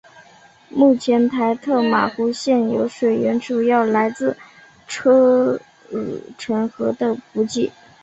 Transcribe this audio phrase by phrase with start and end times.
[0.71, 4.35] 目前台特玛湖现有水源主要来自
[4.87, 7.71] 车尔臣河的补给。